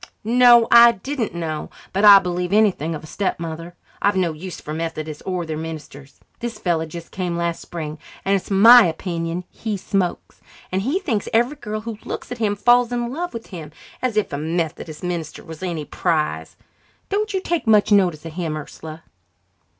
[0.23, 3.75] "No, I didn't know, but I'd believe anything of a stepmother.
[4.01, 6.19] I've no use for Methodists or their ministers.
[6.39, 10.41] This fellow just came last spring, and it's my opinion he smokes.
[10.71, 14.17] And he thinks every girl who looks at him falls in love with him as
[14.17, 16.55] if a Methodist minister was any prize!
[17.09, 19.03] Don't you take much notice of him, Ursula."